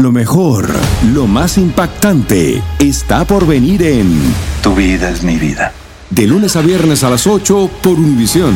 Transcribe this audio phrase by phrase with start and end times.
[0.00, 0.68] Lo mejor,
[1.12, 4.06] lo más impactante, está por venir en
[4.62, 5.72] Tu vida es mi vida.
[6.08, 8.54] De lunes a viernes a las 8 por Univisión.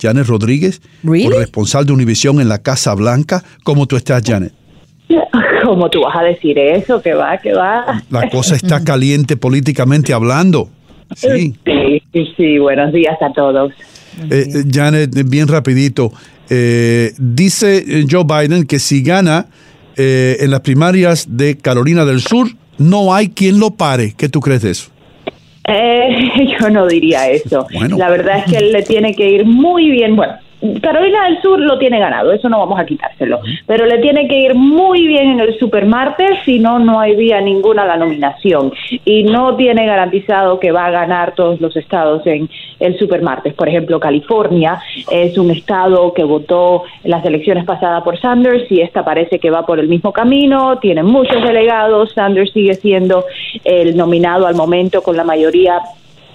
[0.00, 3.44] Janet Rodríguez, corresponsal de Univisión en la Casa Blanca.
[3.62, 4.54] ¿Cómo tú estás, Janet?
[5.64, 7.02] ¿Cómo tú vas a decir eso?
[7.02, 8.02] Que va, que va.
[8.08, 10.70] La cosa está caliente políticamente hablando.
[11.14, 11.54] Sí.
[11.66, 13.74] Sí, sí, buenos días a todos.
[14.30, 16.10] Eh, eh, Janet, bien rapidito.
[16.48, 19.46] Eh, dice Joe Biden que si gana
[20.02, 22.48] eh, en las primarias de Carolina del Sur,
[22.78, 24.14] no hay quien lo pare.
[24.16, 24.90] ¿Qué tú crees de eso?
[25.68, 26.08] Eh,
[26.58, 27.66] yo no diría eso.
[27.70, 30.16] La verdad es que él le tiene que ir muy bien.
[30.16, 30.38] Bueno,
[30.82, 34.38] Carolina del Sur lo tiene ganado, eso no vamos a quitárselo, pero le tiene que
[34.38, 38.72] ir muy bien en el supermartes, si no, no había ninguna la nominación.
[39.04, 43.54] Y no tiene garantizado que va a ganar todos los estados en el supermartes.
[43.54, 48.80] Por ejemplo, California es un estado que votó en las elecciones pasadas por Sanders y
[48.80, 53.24] esta parece que va por el mismo camino, tiene muchos delegados, Sanders sigue siendo
[53.64, 55.80] el nominado al momento con la mayoría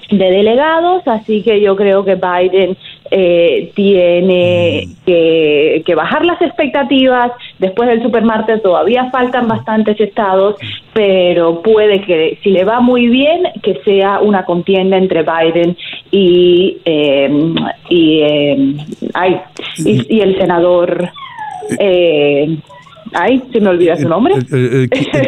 [0.10, 2.78] de delegados, así que yo creo que Biden
[3.12, 7.32] eh, tiene que, que, bajar las expectativas.
[7.60, 10.56] Después del supermartes todavía faltan bastantes estados,
[10.94, 15.78] pero puede que si le va muy bien, que sea una contienda entre Biden
[16.12, 17.54] y, eh,
[17.90, 18.76] y, eh,
[19.14, 19.42] ay,
[19.78, 21.10] y, y, el senador.
[21.80, 22.58] Eh,
[23.14, 24.36] Ay, se me olvida su nombre.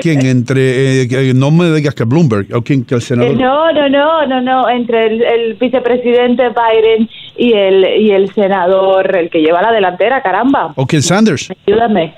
[0.02, 0.26] ¿Quién?
[0.26, 3.36] Entre, eh, no me digas que Bloomberg, o quién que el senador.
[3.36, 9.30] no, no, no, no, no, entre el, vicepresidente Biden y el, y el senador, el
[9.30, 10.74] que lleva la delantera, caramba.
[10.76, 11.50] ¿O quién, Sanders?
[11.66, 12.16] Ayúdame.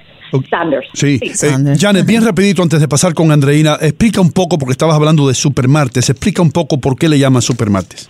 [0.49, 0.87] Sanders.
[0.93, 1.19] Sí,
[1.79, 5.33] Janet, bien rapidito antes de pasar con Andreina, explica un poco, porque estabas hablando de
[5.33, 8.09] supermartes, explica un poco por qué le llaman supermartes.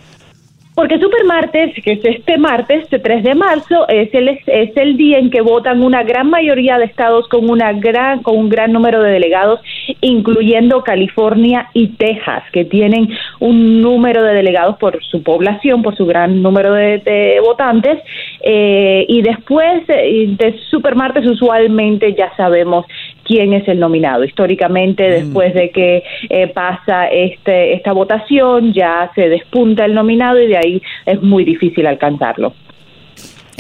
[0.79, 5.17] Porque Supermartes, que es este martes, este 3 de marzo, es el, es el día
[5.17, 9.03] en que votan una gran mayoría de estados con, una gran, con un gran número
[9.03, 9.59] de delegados,
[9.99, 13.09] incluyendo California y Texas, que tienen
[13.41, 18.01] un número de delegados por su población, por su gran número de, votantes.
[18.41, 22.85] Eh, y después de Supermartes, usualmente ya sabemos
[23.29, 24.23] quién es el nominado.
[24.23, 25.11] Históricamente, mm.
[25.11, 30.57] después de que eh, pasa este, esta votación, ya se despunta el nominado y de
[30.57, 32.55] ahí es muy difícil alcanzarlo.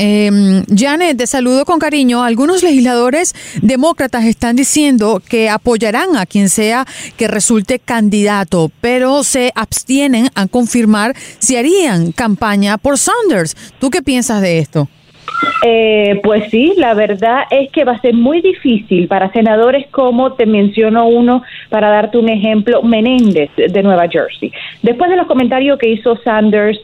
[0.01, 2.23] Eh, Janet, te saludo con cariño.
[2.23, 6.87] Algunos legisladores demócratas están diciendo que apoyarán a quien sea
[7.17, 13.55] que resulte candidato, pero se abstienen a confirmar si harían campaña por Sanders.
[13.79, 14.87] ¿Tú qué piensas de esto?
[15.63, 20.33] Eh, pues sí, la verdad es que va a ser muy difícil para senadores como
[20.33, 24.51] te menciono uno, para darte un ejemplo, Menéndez de Nueva Jersey.
[24.81, 26.79] Después de los comentarios que hizo Sanders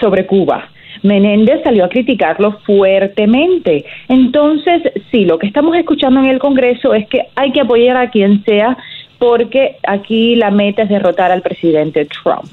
[0.00, 0.68] sobre Cuba,
[1.02, 3.84] Menéndez salió a criticarlo fuertemente.
[4.08, 8.10] Entonces, sí, lo que estamos escuchando en el Congreso es que hay que apoyar a
[8.10, 8.76] quien sea
[9.18, 12.52] porque aquí la meta es derrotar al presidente Trump.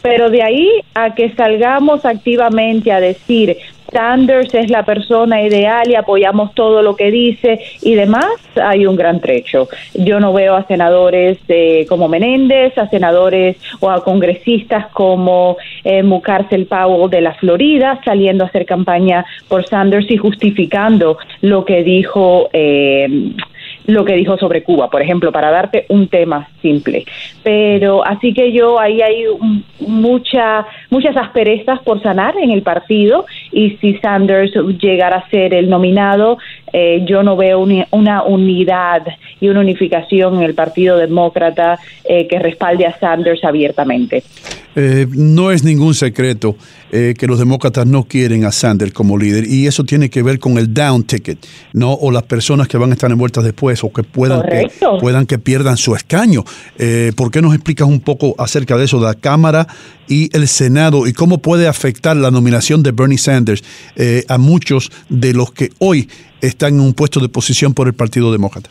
[0.00, 3.58] Pero de ahí a que salgamos activamente a decir
[3.92, 8.26] Sanders es la persona ideal y apoyamos todo lo que dice y demás,
[8.62, 9.68] hay un gran trecho.
[9.94, 16.02] Yo no veo a senadores eh, como Menéndez, a senadores o a congresistas como eh,
[16.02, 21.82] Mucarcel Powell de la Florida saliendo a hacer campaña por Sanders y justificando lo que
[21.82, 22.48] dijo.
[22.52, 23.32] Eh,
[23.86, 27.04] lo que dijo sobre Cuba, por ejemplo, para darte un tema simple.
[27.42, 29.24] Pero así que yo ahí hay
[29.80, 35.68] mucha, muchas asperezas por sanar en el partido y si Sanders llegara a ser el
[35.68, 36.38] nominado,
[36.72, 37.60] eh, yo no veo
[37.90, 39.02] una unidad
[39.40, 44.22] y una unificación en el Partido Demócrata eh, que respalde a Sanders abiertamente.
[44.74, 46.56] Eh, no es ningún secreto
[46.92, 50.38] eh, que los demócratas no quieren a Sanders como líder y eso tiene que ver
[50.38, 51.38] con el down ticket,
[51.72, 51.92] ¿no?
[51.92, 54.68] O las personas que van a estar envueltas después o que puedan, que,
[55.00, 56.44] puedan que pierdan su escaño.
[56.78, 59.66] Eh, ¿Por qué nos explicas un poco acerca de eso, de la Cámara
[60.08, 63.64] y el Senado y cómo puede afectar la nominación de Bernie Sanders
[63.96, 66.08] eh, a muchos de los que hoy
[66.40, 68.70] están en un puesto de posición por el Partido Demócrata?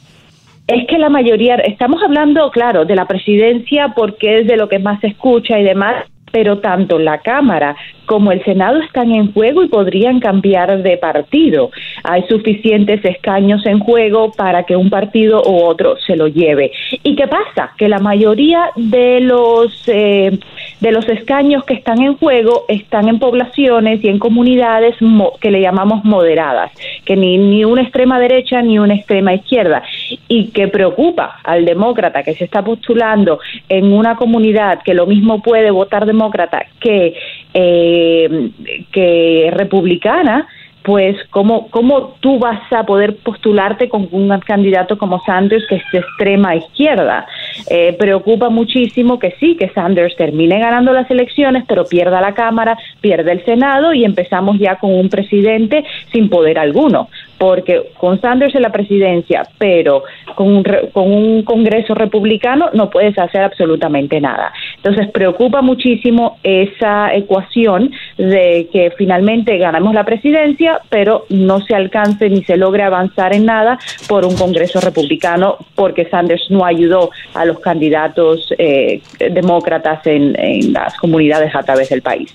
[0.68, 4.80] Es que la mayoría, estamos hablando, claro, de la presidencia porque es de lo que
[4.80, 9.64] más se escucha y demás, pero tanto la Cámara como el Senado están en juego
[9.64, 11.72] y podrían cambiar de partido.
[12.04, 16.74] Hay suficientes escaños en juego para que un partido u otro se lo lleve.
[17.04, 17.72] ¿Y qué pasa?
[17.78, 20.38] Que la mayoría de los eh,
[20.80, 25.51] de los escaños que están en juego están en poblaciones y en comunidades mo- que
[25.51, 26.72] le llamamos moderadas,
[27.06, 29.83] que ni, ni una extrema derecha ni una extrema izquierda,
[30.27, 33.39] y que preocupa al demócrata que se está postulando
[33.69, 37.16] en una comunidad que lo mismo puede votar demócrata que,
[37.54, 38.50] eh,
[38.92, 40.48] que republicana,
[40.86, 45.84] pues cómo, cómo tú vas a poder postularte con un candidato como Sanders que es
[45.92, 47.26] de extrema izquierda.
[47.70, 52.78] Eh, preocupa muchísimo que sí, que Sanders termine ganando las elecciones, pero pierda la Cámara,
[53.02, 57.10] pierda el Senado y empezamos ya con un presidente sin poder alguno.
[57.38, 60.04] Porque con Sanders en la presidencia, pero
[60.36, 64.54] con un, con un Congreso republicano no puedes hacer absolutamente nada.
[64.78, 72.30] Entonces preocupa muchísimo esa ecuación de que finalmente ganamos la presidencia, pero no se alcance
[72.30, 77.46] ni se logre avanzar en nada por un Congreso republicano, porque Sanders no ayudó a
[77.46, 82.34] los candidatos eh, demócratas en, en las comunidades a través del país.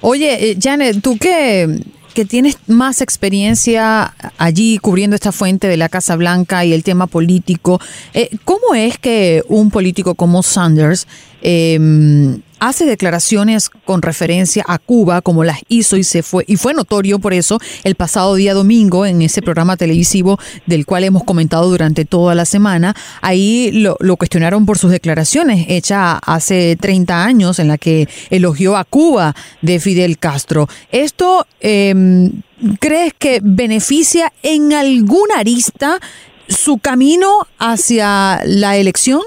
[0.00, 1.66] Oye, eh, Janet, tú que,
[2.18, 7.06] que tienes más experiencia allí cubriendo esta fuente de la Casa Blanca y el tema
[7.06, 7.80] político,
[8.12, 11.06] eh, ¿cómo es que un político como Sanders
[11.42, 11.78] eh,
[12.60, 17.18] hace declaraciones con referencia a Cuba como las hizo y se fue y fue notorio
[17.18, 22.04] por eso el pasado día domingo en ese programa televisivo del cual hemos comentado durante
[22.04, 22.94] toda la semana.
[23.20, 28.84] Ahí lo, cuestionaron por sus declaraciones hechas hace 30 años en la que elogió a
[28.84, 30.68] Cuba de Fidel Castro.
[30.90, 32.30] Esto eh,
[32.80, 36.00] crees que beneficia en alguna arista
[36.48, 39.20] su camino hacia la elección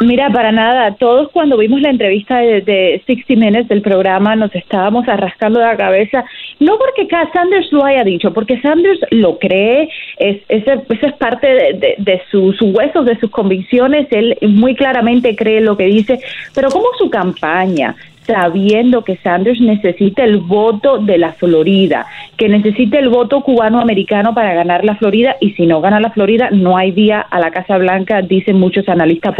[0.00, 0.94] Mira, para nada.
[0.94, 5.76] Todos cuando vimos la entrevista de, de 60 Minutes del programa nos estábamos arrascando la
[5.76, 6.24] cabeza,
[6.60, 11.72] no porque Sanders lo haya dicho, porque Sanders lo cree, es, esa es parte de,
[11.74, 16.20] de- de sus huesos, de sus convicciones, él muy claramente cree lo que dice,
[16.54, 17.96] pero como su campaña
[18.28, 24.52] sabiendo que Sanders necesita el voto de la Florida, que necesita el voto cubano-americano para
[24.52, 27.78] ganar la Florida y si no gana la Florida no hay vía a la Casa
[27.78, 29.34] Blanca, dicen muchos analistas,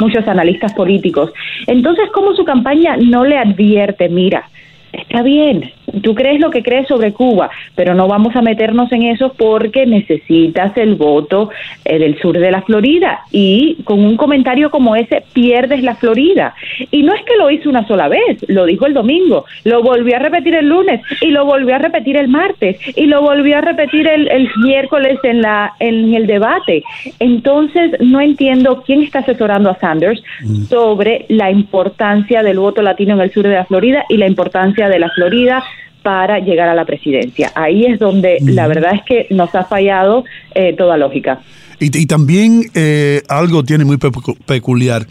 [0.00, 1.30] muchos analistas políticos.
[1.66, 4.48] Entonces, ¿cómo su campaña no le advierte, mira,
[4.92, 5.70] está bien,
[6.00, 9.86] tú crees lo que crees sobre Cuba, pero no vamos a meternos en eso porque
[9.86, 11.50] necesitas el voto
[11.84, 16.54] eh, del sur de la Florida y con un comentario como ese pierdes la Florida.
[16.90, 20.16] Y no es que lo hizo una sola vez, lo dijo el domingo, lo volvió
[20.16, 23.60] a repetir el lunes y lo volvió a repetir el martes y lo volvió a
[23.60, 26.82] repetir el, el miércoles en, la, en el debate.
[27.18, 30.22] Entonces, no entiendo quién está asesorando a Sanders
[30.68, 34.88] sobre la importancia del voto latino en el sur de la Florida y la importancia
[34.88, 35.62] de la Florida
[36.02, 37.52] para llegar a la presidencia.
[37.54, 41.40] Ahí es donde la verdad es que nos ha fallado eh, toda lógica.
[41.80, 45.06] Y, y también eh, algo tiene muy pecu- peculiar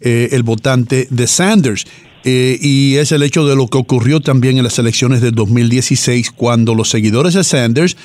[0.00, 1.84] eh, el votante de Sanders.
[2.24, 6.30] eh, y es el hecho de lo que ocurrió también en las elecciones del 2016,
[6.30, 7.96] cuando los seguidores de Sanders,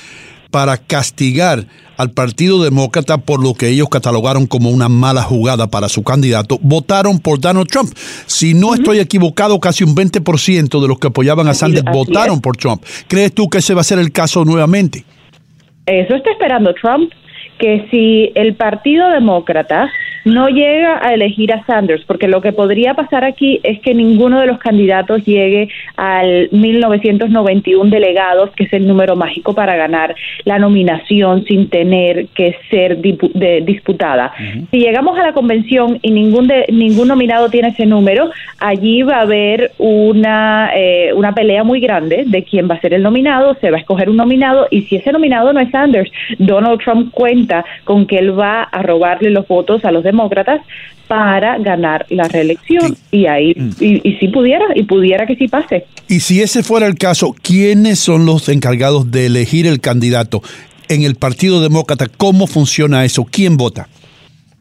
[0.51, 1.66] para castigar
[1.98, 6.60] al Partido Demócrata por lo que ellos catalogaron como una mala jugada para su candidato,
[6.62, 7.92] votaron por Donald Trump.
[8.27, 12.36] Si no estoy equivocado, casi un 20% de los que apoyaban a Sanders así votaron
[12.36, 12.42] es.
[12.42, 12.84] por Trump.
[13.08, 15.04] ¿Crees tú que ese va a ser el caso nuevamente?
[15.86, 17.12] Eso está esperando Trump,
[17.60, 19.89] que si el Partido Demócrata
[20.27, 24.39] no llega a elegir a Sanders, porque lo que podría pasar aquí es que ninguno
[24.39, 30.15] de los candidatos llegue al 1991 delegados, que es el número mágico para ganar
[30.46, 34.34] la nominación sin tener que ser de- disputada.
[34.72, 38.29] Si llegamos a la convención y ningún de, ningún nominado tiene ese número,
[38.60, 42.93] allí va a haber una eh, una pelea muy grande de quién va a ser
[42.93, 46.12] el nominado, se va a escoger un nominado y si ese nominado no es Sanders,
[46.38, 50.62] Donald Trump cuenta con que él va a robarle los votos a los demócratas
[51.08, 55.86] para ganar la reelección y ahí y, y si pudiera y pudiera que sí pase.
[56.10, 60.42] Y si ese fuera el caso, ¿quiénes son los encargados de elegir el candidato
[60.90, 62.08] en el Partido Demócrata?
[62.18, 63.26] ¿Cómo funciona eso?
[63.30, 63.88] ¿Quién vota?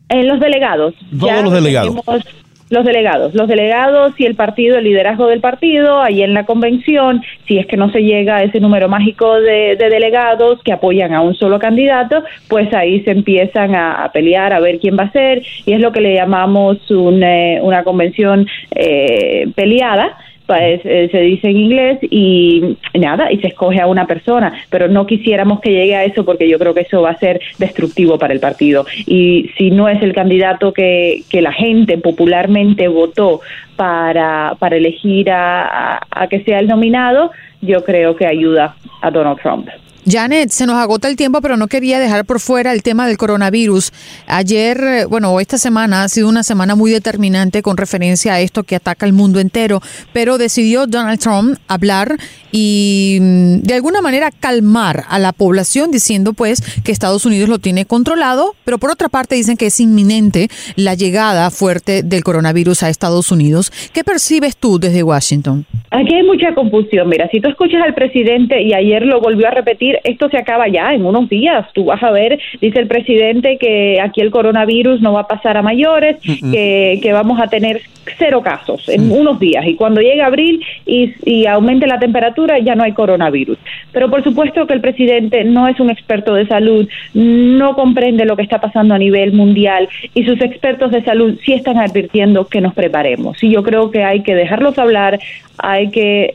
[0.09, 0.95] En los delegados.
[1.19, 1.95] Todos los delegados.
[2.05, 2.25] tenemos-
[2.69, 7.23] Los delegados, los delegados y el partido, el liderazgo del partido, ahí en la convención,
[7.47, 11.21] si es que no se llega a ese número mágico de, delegados que apoyan a
[11.21, 15.43] un solo candidato, pues ahí se empiezan a, pelear a ver quién va a ser
[15.65, 20.17] y es lo que le llamamos eh, una convención eh, peleada
[20.49, 25.07] eh, se dice en inglés y nada, y se escoge a una persona, pero no
[25.07, 28.33] quisiéramos que llegue a eso porque yo creo que eso va a ser destructivo para
[28.33, 28.87] el partido.
[29.07, 33.41] Y si no es el candidato que, que la gente popularmente votó
[33.77, 39.41] para, para elegir a, a que sea el nominado, yo creo que ayuda a Donald
[39.41, 39.69] Trump.
[40.09, 43.17] Janet, se nos agota el tiempo, pero no quería dejar por fuera el tema del
[43.17, 43.93] coronavirus.
[44.27, 48.63] Ayer, eh, bueno, esta semana ha sido una semana muy determinante con referencia a esto
[48.63, 49.81] que ataca el mundo entero,
[50.13, 52.17] pero decidió Donald Trump hablar
[52.53, 57.59] y mm, de alguna manera calmar a la población diciendo pues que Estados Unidos lo
[57.59, 62.85] tiene controlado, pero por otra parte dicen que es inminente la llegada fuerte del coronavirus
[62.85, 63.73] a Estados Unidos.
[63.93, 65.67] ¿Qué percibes tú desde Washington?
[65.91, 67.09] Aquí hay mucha confusión.
[67.09, 70.69] Mira, si tú escuchas al presidente y ayer lo volvió a repetir, esto se acaba
[70.69, 71.67] ya en unos días.
[71.73, 75.57] Tú vas a ver, dice el presidente, que aquí el coronavirus no va a pasar
[75.57, 77.83] a mayores, que, que, vamos a tener
[78.19, 79.67] cero casos en unos días.
[79.67, 83.59] Y cuando llegue abril y, y aumente la temperatura, ya no hay coronavirus.
[83.93, 88.37] Pero por supuesto que el presidente no es un experto de salud, no comprende lo
[88.37, 92.61] que está pasando a nivel mundial y sus expertos de salud sí están advirtiendo que
[92.61, 93.43] nos preparemos.
[93.43, 95.19] Y yo creo que hay que dejarlos hablar,
[95.59, 96.33] hay que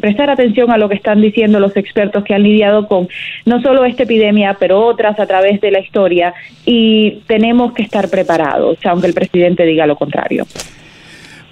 [0.00, 3.08] prestar atención a lo que están diciendo los expertos que han lidiado con
[3.44, 8.08] no solo esta epidemia, pero otras a través de la historia y tenemos que estar
[8.08, 10.46] preparados, aunque el presidente diga lo contrario.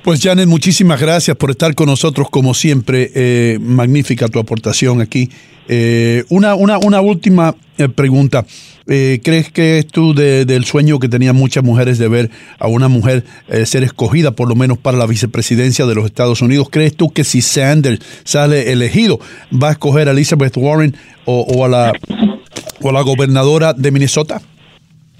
[0.02, 3.11] Pues Janet, muchísimas gracias por estar con nosotros como siempre.
[3.14, 5.28] Eh, magnífica tu aportación aquí.
[5.69, 8.45] Eh, una, una, una última eh, pregunta.
[8.88, 13.25] Eh, ¿Crees que tú del sueño que tenían muchas mujeres de ver a una mujer
[13.49, 16.68] eh, ser escogida por lo menos para la vicepresidencia de los Estados Unidos?
[16.70, 19.20] ¿Crees tú que si Sanders sale elegido
[19.52, 20.94] va a escoger a Elizabeth Warren
[21.25, 21.92] o, a, la,
[22.82, 24.40] o a la gobernadora de Minnesota?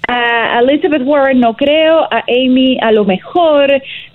[0.07, 3.71] A Elizabeth Warren no creo, a Amy a lo mejor,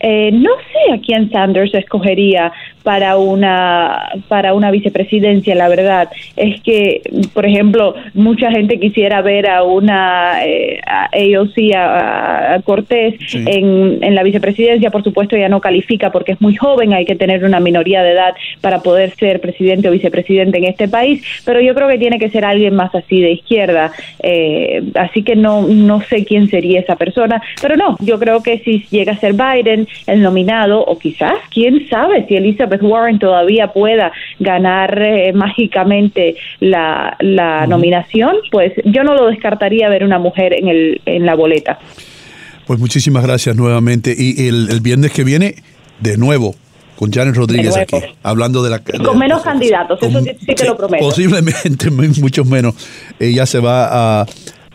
[0.08, 2.52] eh, no sé a quién Sanders escogería
[2.84, 6.08] para una para una vicepresidencia, la verdad.
[6.36, 7.02] Es que,
[7.34, 14.14] por ejemplo, mucha gente quisiera ver a una eh, a AOC, a, Cortés en, en
[14.14, 17.58] la vicepresidencia, por supuesto ya no califica porque es muy joven, hay que tener una
[17.58, 21.88] minoría de edad para poder ser presidente o vicepresidente en este país, pero yo creo
[21.88, 23.90] que tiene que ser alguien más así de izquierda,
[24.22, 28.60] eh, así que no no sé quién sería esa persona, pero no, yo creo que
[28.60, 33.72] si llega a ser Biden el nominado, o quizás, quién sabe, si Elizabeth Warren todavía
[33.72, 37.16] pueda ganar eh, mágicamente la,
[37.68, 41.78] nominación, pues yo no lo descartaría ver una mujer en, el, en la boleta.
[42.66, 44.14] Pues muchísimas gracias nuevamente.
[44.16, 45.54] Y el, el viernes que viene,
[46.00, 46.54] de nuevo,
[46.96, 48.82] con Janet Rodríguez aquí, hablando de la...
[48.82, 51.04] con menos candidatos, eso sí, te lo prometo.
[51.04, 52.74] Posiblemente, muchos menos.
[53.20, 54.26] Ella se va a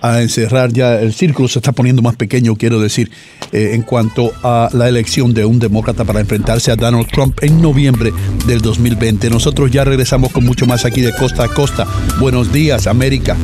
[0.02, 3.12] a encerrar ya el círculo, se está poniendo más pequeño, quiero decir,
[3.52, 7.62] eh, en cuanto a la elección de un demócrata para enfrentarse a Donald Trump en
[7.62, 8.12] noviembre
[8.46, 9.30] del 2020.
[9.30, 11.88] Nosotros ya regresamos con mucho más aquí de costa a costa.
[12.20, 13.38] Buenos días, América.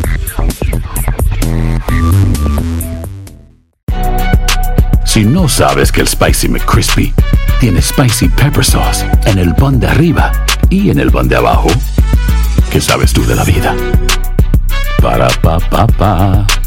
[5.06, 7.14] Si no sabes que el Spicy McCrispy
[7.60, 10.32] tiene Spicy Pepper Sauce en el pan de arriba
[10.70, 11.70] y en el pan de abajo,
[12.72, 13.76] ¿qué sabes tú de la vida?
[15.08, 16.67] Parapapapá.